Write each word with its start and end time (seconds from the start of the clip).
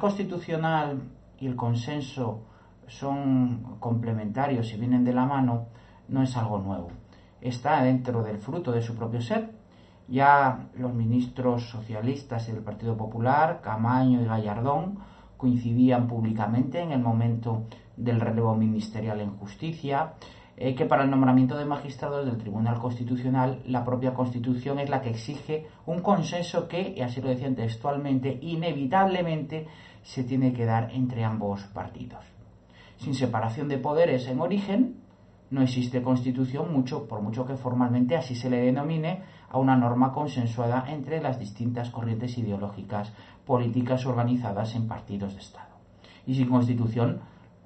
Constitucional 0.00 1.02
y 1.38 1.46
el 1.46 1.56
consenso 1.56 2.40
son 2.86 3.76
complementarios 3.80 4.72
y 4.72 4.78
vienen 4.78 5.04
de 5.04 5.12
la 5.12 5.26
mano, 5.26 5.66
no 6.08 6.22
es 6.22 6.36
algo 6.36 6.58
nuevo. 6.58 6.88
Está 7.40 7.82
dentro 7.82 8.22
del 8.22 8.38
fruto 8.38 8.72
de 8.72 8.82
su 8.82 8.94
propio 8.94 9.20
ser. 9.20 9.50
Ya 10.08 10.68
los 10.76 10.94
ministros 10.94 11.68
socialistas 11.68 12.48
y 12.48 12.52
del 12.52 12.62
Partido 12.62 12.96
Popular, 12.96 13.60
Camaño 13.62 14.22
y 14.22 14.24
Gallardón, 14.24 14.98
coincidían 15.36 16.06
públicamente 16.06 16.80
en 16.80 16.92
el 16.92 17.00
momento 17.00 17.64
del 17.96 18.20
relevo 18.20 18.54
ministerial 18.54 19.20
en 19.20 19.36
justicia, 19.36 20.14
eh, 20.56 20.74
que 20.74 20.86
para 20.86 21.04
el 21.04 21.10
nombramiento 21.10 21.56
de 21.56 21.64
magistrados 21.64 22.26
del 22.26 22.36
Tribunal 22.36 22.78
Constitucional 22.78 23.62
la 23.66 23.84
propia 23.84 24.14
Constitución 24.14 24.78
es 24.78 24.90
la 24.90 25.00
que 25.00 25.10
exige 25.10 25.66
un 25.86 26.00
consenso 26.00 26.68
que, 26.68 26.94
y 26.96 27.00
así 27.00 27.20
lo 27.20 27.28
decían 27.28 27.54
textualmente, 27.54 28.38
inevitablemente 28.42 29.66
se 30.02 30.24
tiene 30.24 30.52
que 30.52 30.64
dar 30.64 30.90
entre 30.92 31.24
ambos 31.24 31.62
partidos. 31.64 32.24
Sin 32.98 33.14
separación 33.14 33.68
de 33.68 33.78
poderes 33.78 34.28
en 34.28 34.40
origen, 34.40 34.96
no 35.50 35.62
existe 35.62 36.02
constitución, 36.02 36.72
mucho, 36.72 37.06
por 37.06 37.20
mucho 37.20 37.46
que 37.46 37.56
formalmente 37.56 38.16
así 38.16 38.34
se 38.34 38.48
le 38.48 38.58
denomine, 38.58 39.22
a 39.50 39.58
una 39.58 39.76
norma 39.76 40.12
consensuada 40.12 40.86
entre 40.88 41.20
las 41.20 41.38
distintas 41.38 41.90
corrientes 41.90 42.38
ideológicas 42.38 43.12
políticas 43.44 44.06
organizadas 44.06 44.74
en 44.74 44.88
partidos 44.88 45.34
de 45.34 45.40
Estado. 45.40 45.68
Y 46.26 46.34
sin 46.34 46.48
constitución 46.48 47.20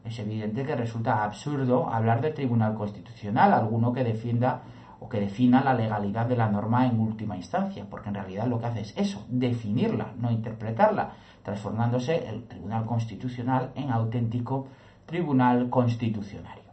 es 0.06 0.18
evidente 0.18 0.64
que 0.64 0.76
resulta 0.76 1.24
absurdo 1.24 1.88
hablar 1.92 2.20
de 2.20 2.30
tribunal 2.30 2.74
constitucional, 2.74 3.52
alguno 3.52 3.92
que 3.92 4.04
defienda 4.04 4.62
o 5.00 5.08
que 5.08 5.20
defina 5.20 5.62
la 5.62 5.74
legalidad 5.74 6.26
de 6.26 6.36
la 6.36 6.48
norma 6.48 6.86
en 6.86 6.98
última 6.98 7.36
instancia, 7.36 7.84
porque 7.88 8.08
en 8.08 8.14
realidad 8.14 8.46
lo 8.46 8.58
que 8.58 8.66
hace 8.66 8.80
es 8.80 8.94
eso, 8.96 9.26
definirla, 9.28 10.14
no 10.16 10.30
interpretarla, 10.30 11.12
transformándose 11.42 12.28
el 12.28 12.44
tribunal 12.44 12.86
constitucional 12.86 13.72
en 13.74 13.90
auténtico 13.90 14.68
tribunal 15.04 15.68
constitucionario. 15.68 16.64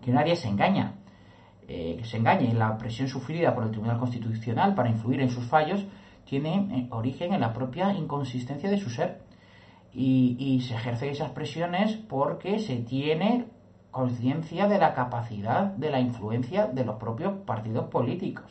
Que 0.00 0.12
nadie 0.12 0.36
se 0.36 0.48
engaña, 0.48 0.94
eh, 1.68 2.00
se 2.04 2.18
engañe, 2.18 2.54
la 2.54 2.78
presión 2.78 3.08
sufrida 3.08 3.54
por 3.54 3.64
el 3.64 3.70
tribunal 3.70 3.98
constitucional 3.98 4.74
para 4.74 4.88
influir 4.88 5.20
en 5.20 5.30
sus 5.30 5.44
fallos 5.46 5.84
tiene 6.24 6.68
eh, 6.70 6.88
origen 6.90 7.32
en 7.32 7.40
la 7.40 7.52
propia 7.52 7.92
inconsistencia 7.92 8.70
de 8.70 8.78
su 8.78 8.90
ser. 8.90 9.25
Y, 9.98 10.60
se 10.60 10.74
ejercen 10.74 11.08
esas 11.08 11.30
presiones 11.30 11.96
porque 11.96 12.58
se 12.58 12.76
tiene 12.76 13.46
conciencia 13.90 14.68
de 14.68 14.78
la 14.78 14.92
capacidad 14.92 15.64
de 15.64 15.90
la 15.90 16.00
influencia 16.00 16.66
de 16.66 16.84
los 16.84 16.96
propios 16.96 17.32
partidos 17.46 17.88
políticos. 17.88 18.44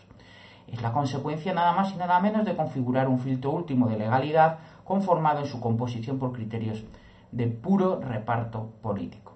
Es 0.65 0.81
la 0.81 0.91
consecuencia 0.91 1.53
nada 1.53 1.73
más 1.73 1.93
y 1.93 1.97
nada 1.97 2.19
menos 2.19 2.45
de 2.45 2.55
configurar 2.55 3.07
un 3.07 3.19
filtro 3.19 3.51
último 3.51 3.87
de 3.87 3.99
legalidad 3.99 4.57
conformado 4.83 5.41
en 5.41 5.45
su 5.45 5.59
composición 5.59 6.17
por 6.17 6.33
criterios 6.33 6.83
de 7.31 7.45
puro 7.45 8.01
reparto 8.01 8.71
político. 8.81 9.33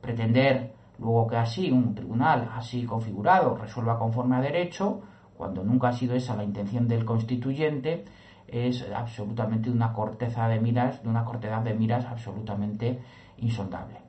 Pretender 0.00 0.74
luego 0.98 1.28
que 1.28 1.36
así 1.36 1.70
un 1.70 1.94
tribunal 1.94 2.50
así 2.56 2.84
configurado 2.84 3.56
resuelva 3.56 4.00
conforme 4.00 4.34
a 4.34 4.40
derecho, 4.40 5.02
cuando 5.36 5.62
nunca 5.62 5.90
ha 5.90 5.92
sido 5.92 6.16
esa 6.16 6.34
la 6.34 6.42
intención 6.42 6.88
del 6.88 7.04
constituyente, 7.04 8.04
es 8.52 8.86
absolutamente 8.94 9.70
una 9.70 9.92
corteza 9.92 10.48
de 10.48 10.60
miras, 10.60 11.02
de 11.02 11.08
una 11.08 11.24
cortedad 11.24 11.62
de 11.62 11.74
miras 11.74 12.04
absolutamente 12.06 13.00
insondable. 13.38 14.00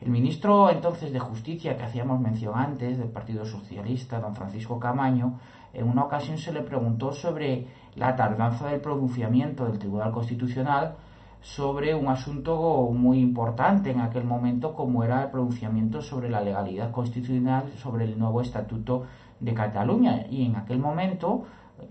El 0.00 0.10
ministro 0.10 0.70
entonces 0.70 1.12
de 1.12 1.18
Justicia 1.18 1.76
que 1.76 1.84
hacíamos 1.84 2.20
mención 2.20 2.54
antes 2.56 2.98
del 2.98 3.08
Partido 3.08 3.44
Socialista, 3.44 4.20
don 4.20 4.36
Francisco 4.36 4.78
Camaño, 4.78 5.40
en 5.72 5.88
una 5.88 6.04
ocasión 6.04 6.38
se 6.38 6.52
le 6.52 6.62
preguntó 6.62 7.12
sobre 7.12 7.66
la 7.96 8.14
tardanza 8.14 8.68
del 8.68 8.80
pronunciamiento 8.80 9.66
del 9.66 9.78
Tribunal 9.78 10.12
Constitucional 10.12 10.94
sobre 11.40 11.94
un 11.94 12.08
asunto 12.08 12.90
muy 12.92 13.20
importante 13.20 13.90
en 13.90 14.00
aquel 14.00 14.24
momento 14.24 14.74
como 14.74 15.04
era 15.04 15.24
el 15.24 15.30
pronunciamiento 15.30 16.02
sobre 16.02 16.30
la 16.30 16.40
legalidad 16.40 16.90
constitucional 16.90 17.72
sobre 17.76 18.04
el 18.04 18.18
nuevo 18.18 18.40
estatuto 18.40 19.04
de 19.40 19.54
Cataluña 19.54 20.26
y 20.28 20.46
en 20.46 20.56
aquel 20.56 20.78
momento 20.78 21.44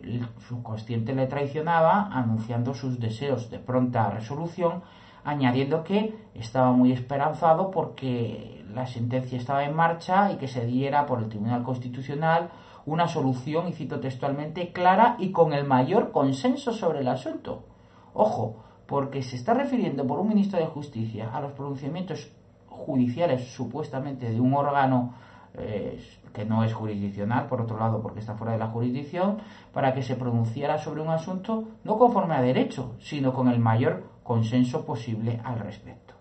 el 0.04 0.28
subconsciente 0.48 1.14
le 1.14 1.28
traicionaba 1.28 2.08
anunciando 2.12 2.74
sus 2.74 3.00
deseos 3.00 3.50
de 3.50 3.60
pronta 3.60 4.10
resolución 4.10 4.84
añadiendo 5.28 5.84
que 5.84 6.16
estaba 6.36 6.72
muy 6.72 6.94
esperanzado 6.94 7.70
porque 7.70 8.64
la 8.74 8.88
sentencia 8.88 9.38
estaba 9.38 9.66
en 9.66 9.76
marcha 9.76 10.32
y 10.32 10.38
que 10.38 10.48
se 10.48 10.66
diera 10.66 11.06
por 11.06 11.20
el 11.20 11.28
Tribunal 11.28 11.64
Constitucional 11.64 12.50
una 12.86 13.10
solución, 13.10 13.68
y 13.68 13.74
cito 13.74 14.00
textualmente, 14.00 14.72
clara 14.72 15.18
y 15.20 15.32
con 15.34 15.52
el 15.52 15.66
mayor 15.66 16.14
consenso 16.14 16.72
sobre 16.72 17.02
el 17.02 17.10
asunto. 17.10 17.66
Ojo, 18.14 18.64
porque 18.86 19.22
se 19.22 19.36
está 19.36 19.54
refiriendo 19.54 20.08
por 20.08 20.20
un 20.20 20.30
ministro 20.30 20.60
de 20.60 20.66
Justicia 20.68 21.30
a 21.34 21.42
los 21.42 21.52
pronunciamientos 21.52 22.32
judiciales 22.70 23.54
supuestamente 23.54 24.32
de 24.32 24.40
un 24.40 24.54
órgano 24.54 25.14
que 25.54 26.46
no 26.46 26.64
es 26.64 26.74
jurisdiccional, 26.74 27.48
por 27.48 27.62
otro 27.62 27.80
lado, 27.80 28.02
porque 28.02 28.20
está 28.20 28.36
fuera 28.36 28.54
de 28.54 28.60
la 28.60 28.68
jurisdicción, 28.68 29.38
para 29.74 29.94
que 29.94 30.04
se 30.04 30.16
pronunciara 30.16 30.78
sobre 30.78 31.02
un 31.02 31.10
asunto 31.10 31.64
no 31.84 31.98
conforme 31.98 32.36
a 32.36 32.42
derecho, 32.42 32.96
sino 33.00 33.34
con 33.34 33.48
el 33.48 33.60
mayor 33.60 34.04
consenso 34.24 34.86
posible 34.86 35.42
al 35.44 35.60
respecto. 35.60 36.14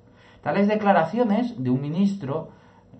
Tales 0.42 0.68
declaraciones 0.68 1.60
de 1.62 1.70
un 1.70 1.82
ministro 1.82 2.50
eh, 2.94 2.96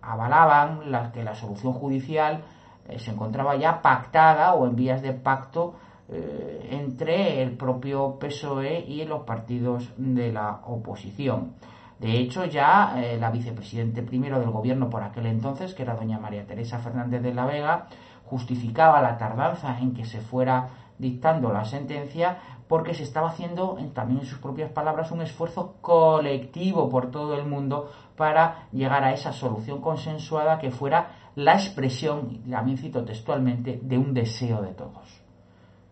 avalaban 0.00 0.90
la, 0.90 1.12
que 1.12 1.22
la 1.22 1.34
solución 1.34 1.74
judicial 1.74 2.42
eh, 2.88 2.98
se 2.98 3.10
encontraba 3.10 3.56
ya 3.56 3.82
pactada 3.82 4.54
o 4.54 4.66
en 4.66 4.74
vías 4.74 5.02
de 5.02 5.12
pacto 5.12 5.74
eh, 6.08 6.68
entre 6.70 7.42
el 7.42 7.56
propio 7.56 8.18
PSOE 8.18 8.80
y 8.80 9.04
los 9.04 9.24
partidos 9.24 9.92
de 9.98 10.32
la 10.32 10.62
oposición. 10.64 11.52
De 11.98 12.18
hecho, 12.18 12.44
ya 12.44 12.94
eh, 12.96 13.16
la 13.18 13.30
vicepresidente 13.30 14.02
primero 14.02 14.38
del 14.38 14.50
gobierno 14.50 14.90
por 14.90 15.02
aquel 15.02 15.26
entonces, 15.26 15.74
que 15.74 15.82
era 15.82 15.94
doña 15.94 16.18
María 16.18 16.46
Teresa 16.46 16.78
Fernández 16.78 17.22
de 17.22 17.32
la 17.32 17.46
Vega, 17.46 17.86
justificaba 18.26 19.00
la 19.00 19.16
tardanza 19.16 19.78
en 19.78 19.94
que 19.94 20.04
se 20.04 20.20
fuera 20.20 20.68
dictando 20.98 21.52
la 21.52 21.64
sentencia 21.64 22.38
porque 22.68 22.94
se 22.94 23.04
estaba 23.04 23.28
haciendo, 23.28 23.78
también 23.94 24.20
en 24.20 24.26
sus 24.26 24.38
propias 24.38 24.70
palabras, 24.70 25.12
un 25.12 25.22
esfuerzo 25.22 25.76
colectivo 25.80 26.88
por 26.88 27.10
todo 27.10 27.38
el 27.38 27.46
mundo 27.46 27.90
para 28.16 28.66
llegar 28.72 29.04
a 29.04 29.12
esa 29.12 29.32
solución 29.32 29.80
consensuada 29.80 30.58
que 30.58 30.70
fuera 30.70 31.30
la 31.36 31.54
expresión, 31.54 32.42
también 32.50 32.78
cito 32.78 33.04
textualmente, 33.04 33.78
de 33.82 33.98
un 33.98 34.12
deseo 34.12 34.62
de 34.62 34.72
todos. 34.72 35.22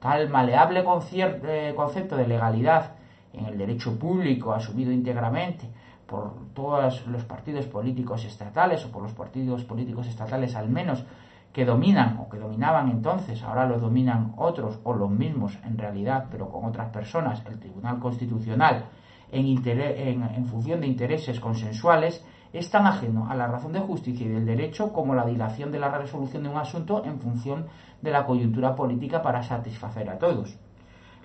Tal 0.01 0.29
maleable 0.29 0.85
eh, 1.13 1.73
concepto 1.77 2.17
de 2.17 2.27
legalidad 2.27 2.93
en 3.33 3.47
el 3.47 3.57
derecho 3.57 3.99
público 3.99 4.53
asumido 4.53 4.91
íntegramente 4.91 5.71
por 6.07 6.53
todos 6.55 7.07
los 7.07 7.25
partidos 7.25 7.67
políticos 7.67 8.25
estatales 8.25 8.85
o 8.85 8.91
por 8.91 9.03
los 9.03 9.13
partidos 9.13 9.65
políticos 9.65 10.07
estatales 10.07 10.55
al 10.57 10.69
menos 10.69 11.05
que 11.53 11.65
dominan 11.65 12.19
o 12.19 12.29
que 12.29 12.39
dominaban 12.39 12.91
entonces, 12.91 13.43
ahora 13.43 13.67
lo 13.67 13.79
dominan 13.79 14.35
otros 14.37 14.81
o 14.83 14.93
los 14.93 15.11
mismos 15.11 15.59
en 15.65 15.79
realidad, 15.79 16.27
pero 16.31 16.49
con 16.49 16.65
otras 16.65 16.91
personas, 16.91 17.45
el 17.47 17.61
Tribunal 17.61 18.01
Constitucional, 18.01 18.87
en 19.31 20.47
función 20.47 20.81
de 20.81 20.89
intereses 20.89 21.39
consensuales, 21.39 22.25
es 22.53 22.71
tan 22.71 22.87
ajeno 22.87 23.29
a 23.31 23.35
la 23.35 23.47
razón 23.47 23.73
de 23.73 23.81
justicia 23.81 24.27
y 24.27 24.31
del 24.31 24.47
derecho 24.47 24.93
como 24.93 25.15
la 25.15 25.27
dilación 25.27 25.73
de 25.73 25.81
la 25.81 25.91
resolución 25.97 26.43
de 26.43 26.49
un 26.49 26.57
asunto 26.57 27.05
en 27.05 27.21
función 27.21 27.67
de 28.01 28.11
la 28.11 28.27
coyuntura 28.27 28.75
política 28.77 29.23
para 29.23 29.43
satisfacer 29.43 30.09
a 30.09 30.19
todos. 30.19 30.57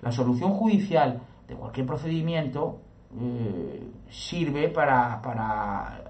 La 0.00 0.10
solución 0.10 0.52
judicial 0.52 1.20
de 1.46 1.54
cualquier 1.54 1.86
procedimiento 1.86 2.80
eh, 3.18 3.88
sirve 4.08 4.68
para, 4.68 5.20
para 5.20 6.00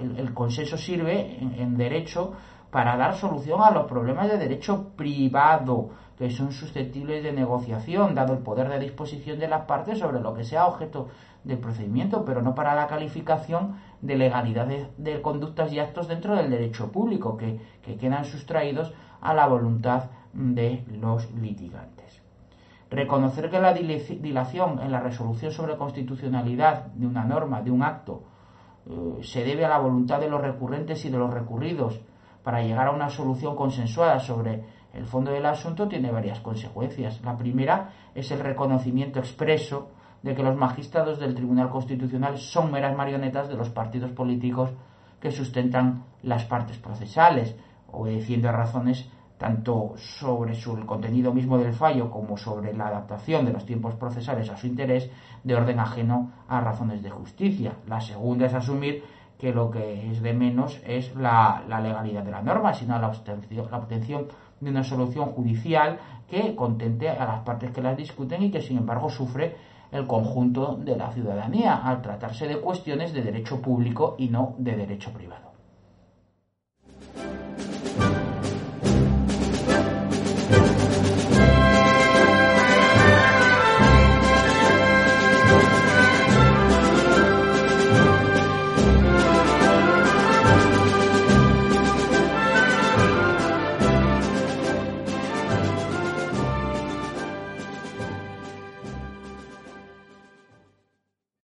el, 0.00 0.34
consenso 0.34 0.76
sirve 0.76 1.38
en, 1.40 1.76
derecho 1.76 2.32
para 2.70 2.96
dar 2.96 3.14
solución 3.14 3.62
a 3.62 3.70
los 3.70 3.86
problemas 3.86 4.28
de 4.28 4.36
derecho 4.36 4.90
privado 4.96 5.90
que 6.18 6.30
son 6.30 6.52
susceptibles 6.52 7.22
de 7.22 7.32
negociación, 7.32 8.14
dado 8.14 8.34
el 8.34 8.40
poder 8.40 8.68
de 8.68 8.78
disposición 8.78 9.38
de 9.38 9.48
las 9.48 9.62
partes 9.62 9.98
sobre 9.98 10.20
lo 10.20 10.34
que 10.34 10.44
sea 10.44 10.66
objeto 10.66 11.08
del 11.44 11.58
procedimiento, 11.58 12.24
pero 12.24 12.42
no 12.42 12.54
para 12.54 12.74
la 12.74 12.86
calificación 12.86 13.76
de 14.00 14.16
legalidad 14.16 14.66
de, 14.66 15.22
conductas 15.22 15.72
y 15.72 15.78
actos 15.78 16.08
dentro 16.08 16.34
del 16.34 16.50
derecho 16.50 16.90
público, 16.90 17.36
que, 17.36 17.60
que 17.82 17.96
quedan 17.96 18.24
sustraídos 18.24 18.92
a 19.20 19.34
la 19.34 19.46
voluntad 19.46 20.10
de 20.32 20.84
los 20.88 21.30
litigantes. 21.34 22.25
Reconocer 22.90 23.50
que 23.50 23.60
la 23.60 23.72
dilación 23.72 24.80
en 24.80 24.92
la 24.92 25.00
resolución 25.00 25.50
sobre 25.50 25.76
constitucionalidad 25.76 26.86
de 26.86 27.06
una 27.06 27.24
norma, 27.24 27.62
de 27.62 27.70
un 27.70 27.82
acto, 27.82 28.22
eh, 28.88 29.22
se 29.22 29.44
debe 29.44 29.64
a 29.64 29.68
la 29.68 29.78
voluntad 29.78 30.20
de 30.20 30.28
los 30.28 30.40
recurrentes 30.40 31.04
y 31.04 31.10
de 31.10 31.18
los 31.18 31.32
recurridos 31.32 32.00
para 32.44 32.62
llegar 32.62 32.86
a 32.86 32.92
una 32.92 33.10
solución 33.10 33.56
consensuada 33.56 34.20
sobre 34.20 34.62
el 34.94 35.04
fondo 35.04 35.30
del 35.30 35.44
asunto 35.44 35.88
tiene 35.88 36.10
varias 36.10 36.40
consecuencias. 36.40 37.20
La 37.22 37.36
primera 37.36 37.90
es 38.14 38.30
el 38.30 38.40
reconocimiento 38.40 39.18
expreso 39.18 39.90
de 40.22 40.34
que 40.34 40.42
los 40.42 40.56
magistrados 40.56 41.18
del 41.18 41.34
Tribunal 41.34 41.68
Constitucional 41.70 42.38
son 42.38 42.72
meras 42.72 42.96
marionetas 42.96 43.48
de 43.48 43.56
los 43.56 43.68
partidos 43.68 44.12
políticos 44.12 44.70
que 45.20 45.32
sustentan 45.32 46.04
las 46.22 46.44
partes 46.44 46.78
procesales, 46.78 47.56
obedeciendo 47.92 48.48
a 48.48 48.52
razones 48.52 49.10
tanto 49.38 49.94
sobre 49.96 50.52
el 50.54 50.86
contenido 50.86 51.32
mismo 51.32 51.58
del 51.58 51.74
fallo 51.74 52.10
como 52.10 52.36
sobre 52.36 52.72
la 52.74 52.88
adaptación 52.88 53.44
de 53.44 53.52
los 53.52 53.66
tiempos 53.66 53.94
procesales 53.94 54.48
a 54.50 54.56
su 54.56 54.66
interés 54.66 55.10
de 55.44 55.54
orden 55.54 55.78
ajeno 55.78 56.32
a 56.48 56.60
razones 56.60 57.02
de 57.02 57.10
justicia. 57.10 57.76
La 57.86 58.00
segunda 58.00 58.46
es 58.46 58.54
asumir 58.54 59.04
que 59.38 59.52
lo 59.52 59.70
que 59.70 60.10
es 60.10 60.22
de 60.22 60.32
menos 60.32 60.80
es 60.86 61.14
la, 61.14 61.62
legalidad 61.82 62.24
de 62.24 62.30
la 62.30 62.42
norma, 62.42 62.72
sino 62.72 62.98
la 62.98 63.08
obtención, 63.08 63.70
la 63.70 63.78
obtención 63.78 64.28
de 64.60 64.70
una 64.70 64.82
solución 64.82 65.26
judicial 65.32 65.98
que 66.28 66.56
contente 66.56 67.10
a 67.10 67.24
las 67.26 67.40
partes 67.40 67.70
que 67.70 67.82
las 67.82 67.96
discuten 67.96 68.42
y 68.42 68.50
que 68.50 68.62
sin 68.62 68.78
embargo 68.78 69.10
sufre 69.10 69.56
el 69.92 70.06
conjunto 70.06 70.76
de 70.76 70.96
la 70.96 71.12
ciudadanía 71.12 71.76
al 71.76 72.00
tratarse 72.02 72.48
de 72.48 72.60
cuestiones 72.60 73.12
de 73.12 73.22
derecho 73.22 73.60
público 73.60 74.16
y 74.18 74.28
no 74.28 74.54
de 74.58 74.74
derecho 74.74 75.12
privado. 75.12 75.55